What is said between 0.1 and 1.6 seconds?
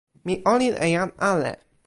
mi olin e jan ale.